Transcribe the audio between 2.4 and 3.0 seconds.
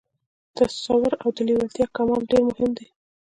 مهم دي